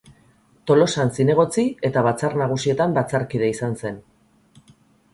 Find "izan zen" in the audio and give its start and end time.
3.57-4.05